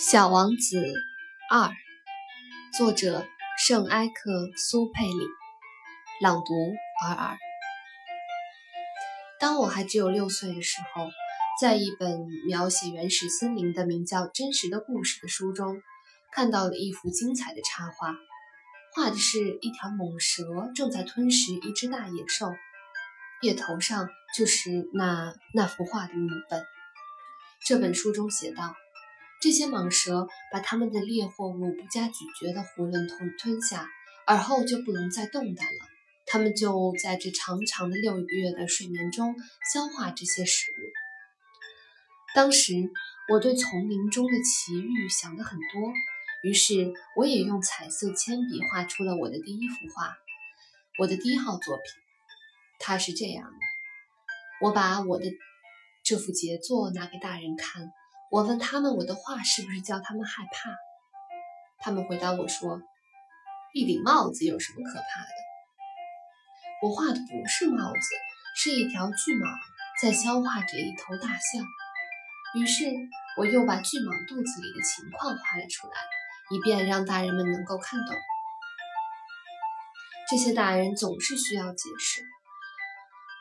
[0.00, 0.82] 小王子
[1.50, 1.70] 二，
[2.72, 3.26] 作者
[3.58, 5.26] 圣埃克苏佩里，
[6.22, 6.54] 朗读
[7.04, 7.36] 尔尔。
[9.38, 11.10] 当我还只有六岁的时候，
[11.60, 15.82] 在一本描写原始森林的名叫《真实的故事》的书中，
[16.32, 18.14] 看到了一幅精彩的插画，
[18.94, 22.54] 画的是一条猛蛇正在吞食一只大野兽，
[23.42, 26.64] 页头上就是那那幅画的母本。
[27.66, 28.74] 这本书中写道。
[29.40, 33.88] 这些蟒蛇把它们的猎获物不加咀嚼的囫囵吞吞下，
[34.26, 35.78] 而后就不能再动弹了。
[36.26, 39.34] 它们就在这长长的六个月的睡眠中
[39.72, 40.76] 消化这些食物。
[42.34, 42.74] 当时
[43.32, 45.92] 我对丛林中的奇遇想得很多，
[46.42, 50.18] 于是我也用彩色铅笔画出了我的第一幅画，
[50.98, 51.84] 我的第一号作品。
[52.78, 53.58] 它是这样的：
[54.60, 55.32] 我把我的
[56.04, 57.90] 这幅杰作拿给大人看。
[58.30, 60.70] 我问他们：“我的画是不是叫他们害怕？”
[61.82, 62.80] 他们回答我说
[63.74, 65.28] ：“一顶帽子有什么可怕的？”
[66.82, 68.00] 我画的不是帽子，
[68.56, 69.58] 是一条巨蟒
[70.00, 71.66] 在消化着一头大象。
[72.54, 72.86] 于是
[73.36, 75.94] 我又把巨蟒肚子里的情况画了出来，
[76.50, 78.16] 以便让大人们能够看懂。
[80.30, 82.22] 这些大人总是需要解释。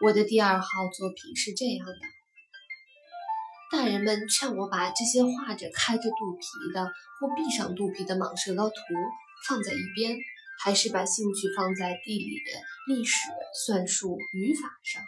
[0.00, 2.17] 我的第二号作品是这样的。
[3.70, 6.86] 大人们劝我把这些画着开着肚皮的
[7.20, 8.76] 或闭上肚皮的蟒蛇的图
[9.46, 10.16] 放在一边，
[10.58, 12.40] 还是把兴趣放在地理、
[12.86, 13.28] 历史、
[13.66, 15.02] 算术、语法上。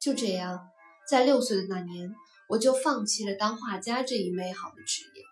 [0.00, 0.66] 就这样，
[1.06, 2.14] 在六岁的那年，
[2.48, 5.22] 我就放弃了当画家这一美好的职业。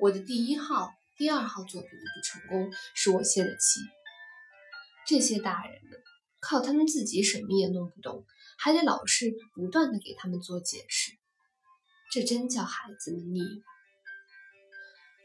[0.00, 3.80] 我的第一号、第二号作品的不成功，使我泄了气。
[5.06, 6.00] 这些大人们
[6.40, 8.24] 靠他们自己什么也弄不懂，
[8.58, 11.12] 还得老师不断的给他们做解释。
[12.14, 13.40] 这真叫孩子们腻。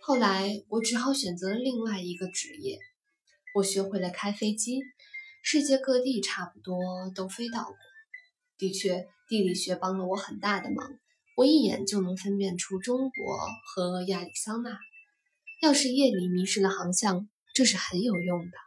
[0.01, 2.79] 后来，我只好选择了另外一个职业。
[3.53, 4.81] 我学会了开飞机，
[5.43, 7.75] 世界各地差不多都飞到过。
[8.57, 10.89] 的确，地理学帮了我很大的忙，
[11.37, 14.75] 我一眼就能分辨出中国和亚利桑那。
[15.61, 18.57] 要是夜里迷失了航向，这是很有用的。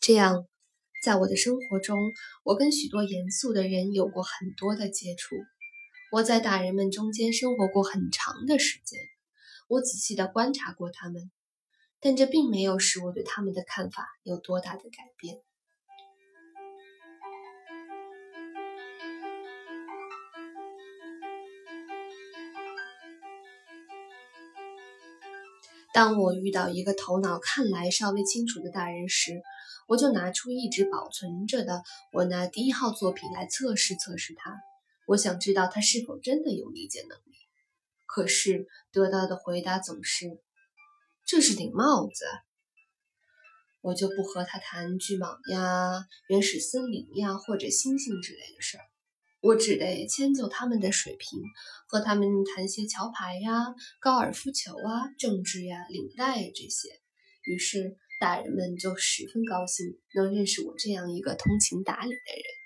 [0.00, 0.46] 这样，
[1.02, 1.98] 在我的生活中，
[2.44, 5.34] 我跟许多严肃的人有过很多的接触。
[6.16, 8.98] 我在大人们中间生活过很长的时间，
[9.68, 11.30] 我仔细地观察过他们，
[12.00, 15.42] 但这并没有使我对他们的看法有多大的改变。
[25.92, 29.42] 当我遇到一个头脑看来稍微清楚的大人时，
[29.86, 31.82] 我就拿出一直保存着的
[32.14, 34.58] 我那第一号作品来测试测试他。
[35.06, 37.38] 我想知道他是否真的有理解能力，
[38.04, 40.40] 可是得到的回答总是
[41.24, 42.24] ：“这是顶帽子。”
[43.82, 48.84] 我就不和他谈巨蟒呀、原始森林呀或者星星之类的事儿，
[49.40, 51.40] 我只得迁就他们的水平，
[51.86, 56.88] 和他们谈些桥牌呀、高尔夫球啊、政治呀、领带这些。
[57.44, 62.65] 于是大人们就十分高兴，能认识我这样一个通情达理的人。